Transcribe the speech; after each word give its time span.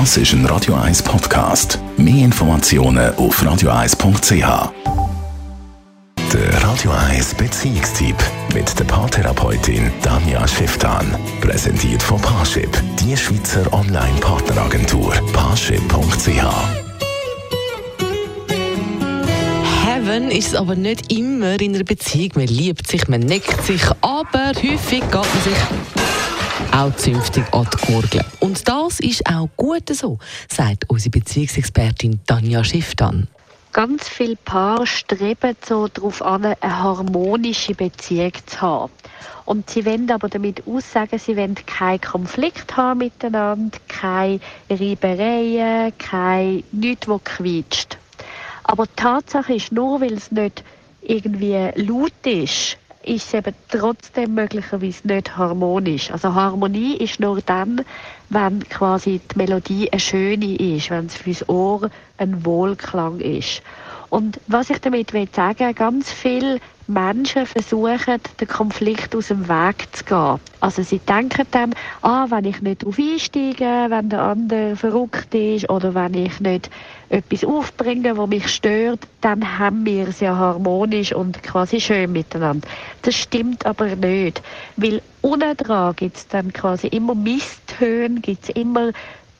Das 0.00 0.16
ist 0.16 0.32
ein 0.32 0.44
Radio 0.46 0.74
1 0.74 1.04
Podcast. 1.04 1.78
Mehr 1.96 2.24
Informationen 2.24 3.14
auf 3.14 3.40
radio1.ch. 3.40 4.72
Der 6.32 6.62
Radio 6.64 6.90
1 6.90 7.34
Beziehungstyp 7.34 8.16
mit 8.52 8.76
der 8.76 8.84
Paartherapeutin 8.86 9.92
Danja 10.02 10.48
Schifftan. 10.48 11.06
Präsentiert 11.40 12.02
von 12.02 12.20
Paarship, 12.20 12.70
die 12.98 13.16
Schweizer 13.16 13.72
Online-Partneragentur. 13.72 15.14
Paarship.ch. 15.32 16.42
Heaven 19.86 20.32
ist 20.32 20.48
es 20.48 20.54
aber 20.56 20.74
nicht 20.74 21.12
immer 21.12 21.60
in 21.60 21.76
einer 21.76 21.84
Beziehung. 21.84 22.32
Man 22.34 22.48
liebt 22.48 22.88
sich, 22.88 23.06
man 23.06 23.20
neckt 23.20 23.64
sich, 23.64 23.82
aber 24.00 24.48
häufig 24.56 25.02
geht 25.02 25.12
man 25.12 25.42
sich 25.44 26.23
auch 26.74 26.94
zünftig 26.96 27.44
an 27.52 27.68
die 27.72 27.86
Gurgel. 27.86 28.24
Und 28.40 28.66
das 28.68 28.98
ist 28.98 29.24
auch 29.26 29.48
gut 29.56 29.88
so, 29.94 30.18
sagt 30.48 30.90
unsere 30.90 31.10
Beziehungsexpertin 31.10 32.18
Tanja 32.26 32.64
Schifftan. 32.64 33.28
Ganz 33.72 34.08
viele 34.08 34.36
Paare 34.36 34.86
streben 34.86 35.56
so 35.64 35.86
darauf 35.86 36.20
an, 36.22 36.44
eine 36.44 36.56
harmonische 36.62 37.74
Beziehung 37.74 38.32
zu 38.46 38.60
haben. 38.60 38.92
Und 39.44 39.70
sie 39.70 39.86
wollen 39.86 40.10
aber 40.10 40.28
damit 40.28 40.66
aussagen, 40.66 41.18
sie 41.18 41.36
wollen 41.36 41.54
keinen 41.54 42.00
Konflikt 42.00 42.76
haben 42.76 42.98
miteinander, 42.98 43.78
keine 43.88 44.40
Reibereien, 44.68 45.92
kein 45.98 46.64
nichts, 46.72 47.06
was 47.06 47.22
quietscht. 47.24 47.98
Aber 48.64 48.86
die 48.86 48.96
Tatsache 48.96 49.54
ist, 49.54 49.70
nur 49.70 50.00
weil 50.00 50.14
es 50.14 50.32
nicht 50.32 50.64
irgendwie 51.02 51.70
laut 51.76 52.12
ist, 52.24 52.78
ist 53.04 53.28
es 53.28 53.34
eben 53.34 53.54
trotzdem 53.68 54.34
möglicherweise 54.34 55.06
nicht 55.06 55.36
harmonisch. 55.36 56.10
Also 56.10 56.34
Harmonie 56.34 56.96
ist 56.96 57.20
nur 57.20 57.40
dann, 57.40 57.84
wenn 58.30 58.66
quasi 58.68 59.20
die 59.32 59.38
Melodie 59.38 59.92
eine 59.92 60.00
schöne 60.00 60.56
ist, 60.56 60.90
wenn 60.90 61.06
es 61.06 61.16
fürs 61.16 61.48
Ohr 61.48 61.90
ein 62.18 62.44
Wohlklang 62.44 63.20
ist. 63.20 63.62
Und 64.10 64.40
was 64.46 64.70
ich 64.70 64.78
damit 64.80 65.12
will 65.12 65.28
sagen, 65.32 65.74
ganz 65.74 66.12
viele 66.12 66.60
Menschen 66.86 67.46
versuchen, 67.46 68.20
den 68.40 68.48
Konflikt 68.48 69.14
aus 69.16 69.28
dem 69.28 69.48
Weg 69.48 69.86
zu 69.92 70.04
gehen. 70.04 70.40
Also 70.60 70.82
sie 70.82 70.98
denken 70.98 71.46
dann, 71.50 71.74
ah, 72.02 72.26
wenn 72.28 72.44
ich 72.44 72.60
nicht 72.60 72.82
darauf 72.82 72.98
einsteige, 72.98 73.86
wenn 73.88 74.08
der 74.10 74.22
andere 74.22 74.76
verrückt 74.76 75.34
ist 75.34 75.68
oder 75.70 75.94
wenn 75.94 76.14
ich 76.14 76.40
nicht 76.40 76.70
etwas 77.08 77.44
aufbringe, 77.44 78.16
was 78.16 78.28
mich 78.28 78.48
stört, 78.48 79.00
dann 79.20 79.58
haben 79.58 79.86
wir 79.86 80.08
es 80.08 80.20
ja 80.20 80.36
harmonisch 80.36 81.14
und 81.14 81.42
quasi 81.42 81.80
schön 81.80 82.12
miteinander. 82.12 82.68
Das 83.02 83.14
stimmt 83.14 83.64
aber 83.64 83.96
nicht, 83.96 84.42
weil 84.76 85.00
unten 85.22 85.56
dran 85.56 85.94
gibt 85.96 86.16
es 86.16 86.28
dann 86.28 86.52
quasi 86.52 86.88
immer 86.88 87.14
Misstöne, 87.14 88.20
gibt 88.20 88.44
es 88.44 88.48
immer 88.50 88.92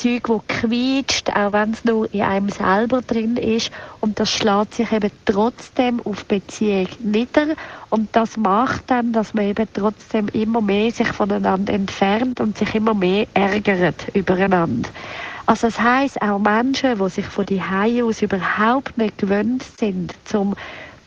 Zeug, 0.00 0.22
das 0.28 0.40
quietscht, 0.60 1.28
auch 1.30 1.52
wenn 1.52 1.72
es 1.72 1.84
nur 1.84 2.12
in 2.14 2.22
einem 2.22 2.48
selber 2.48 3.02
drin 3.02 3.36
ist. 3.36 3.70
Und 4.00 4.18
das 4.18 4.30
schlägt 4.30 4.74
sich 4.74 4.90
eben 4.92 5.10
trotzdem 5.26 6.00
auf 6.04 6.24
Beziehung 6.24 6.88
nieder. 7.00 7.48
Und 7.90 8.08
das 8.12 8.38
macht 8.38 8.84
dann, 8.90 9.12
dass 9.12 9.34
man 9.34 9.44
eben 9.44 9.68
trotzdem 9.74 10.28
immer 10.28 10.62
mehr 10.62 10.90
sich 10.90 11.08
voneinander 11.08 11.74
entfernt 11.74 12.40
und 12.40 12.56
sich 12.56 12.74
immer 12.74 12.94
mehr 12.94 13.26
ärgert 13.34 14.06
übereinander. 14.14 14.88
Also 15.44 15.66
das 15.66 15.78
heisst, 15.80 16.22
auch 16.22 16.38
Menschen, 16.38 16.98
die 16.98 17.08
sich 17.10 17.26
von 17.26 17.44
die 17.44 17.60
aus 17.60 18.22
überhaupt 18.22 18.96
nicht 18.96 19.18
gewöhnt 19.18 19.64
sind, 19.78 20.14
zum 20.24 20.54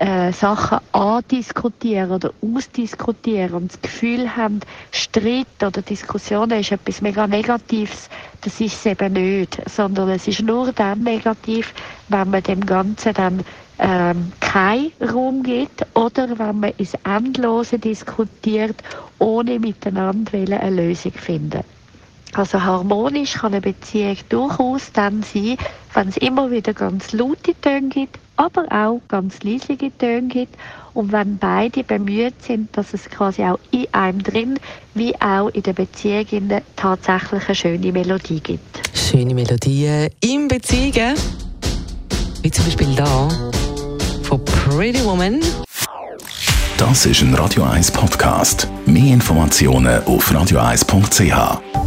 äh, 0.00 0.32
Sachen 0.32 0.78
andiskutieren 0.92 2.10
oder 2.10 2.32
ausdiskutieren 2.42 3.54
und 3.54 3.72
das 3.72 3.82
Gefühl 3.82 4.36
haben, 4.36 4.60
Streit 4.90 5.46
oder 5.64 5.82
Diskussionen 5.82 6.60
ist 6.60 6.72
etwas 6.72 7.00
mega 7.00 7.26
Negatives, 7.26 8.08
das 8.40 8.60
ist 8.60 8.74
es 8.74 8.86
eben 8.86 9.12
nicht, 9.12 9.60
sondern 9.68 10.10
es 10.10 10.26
ist 10.28 10.42
nur 10.42 10.72
dann 10.72 11.00
negativ, 11.02 11.72
wenn 12.08 12.30
man 12.30 12.42
dem 12.42 12.64
Ganzen 12.66 13.14
dann 13.14 13.44
ähm, 13.78 14.32
keinen 14.40 14.92
Raum 15.00 15.42
gibt 15.42 15.84
oder 15.94 16.38
wenn 16.38 16.60
man 16.60 16.72
ins 16.76 16.94
Endlose 17.04 17.78
diskutiert, 17.78 18.76
ohne 19.18 19.58
miteinander 19.58 20.32
eine 20.34 20.70
Lösung 20.70 21.12
zu 21.12 21.18
finden. 21.18 21.60
Also 22.34 22.62
harmonisch 22.62 23.34
kann 23.34 23.52
eine 23.52 23.60
Beziehung 23.60 24.16
durchaus 24.28 24.90
dann 24.92 25.22
sein, 25.22 25.56
wenn 25.92 26.08
es 26.08 26.16
immer 26.16 26.50
wieder 26.50 26.74
ganz 26.74 27.12
laute 27.12 27.54
Töne 27.60 27.88
gibt, 27.88 28.18
aber 28.36 28.64
auch 28.70 29.00
ganz 29.08 29.42
leislige 29.42 29.96
Töne 29.96 30.28
gibt 30.28 30.56
und 30.94 31.12
wenn 31.12 31.38
beide 31.38 31.82
bemüht 31.82 32.34
sind, 32.42 32.76
dass 32.76 32.94
es 32.94 33.08
quasi 33.10 33.42
auch 33.42 33.58
in 33.70 33.86
einem 33.92 34.22
drin, 34.22 34.58
wie 34.94 35.14
auch 35.20 35.48
in 35.48 35.62
der 35.62 35.72
Beziehung 35.72 36.50
tatsächlich 36.76 37.46
eine 37.46 37.54
schöne 37.54 37.92
Melodie 37.92 38.40
gibt. 38.40 38.80
Schöne 38.94 39.34
Melodien 39.34 40.10
in 40.20 40.48
Beziehungen, 40.48 41.16
wie 42.42 42.50
zum 42.50 42.64
Beispiel 42.64 42.94
da 42.94 43.28
von 44.22 44.44
Pretty 44.44 45.04
Woman. 45.04 45.40
Das 46.76 47.06
ist 47.06 47.22
ein 47.22 47.34
Radio 47.34 47.62
1 47.62 47.92
Podcast. 47.92 48.68
Mehr 48.84 49.14
Informationen 49.14 50.02
auf 50.04 50.30
radio1.ch. 50.30 51.83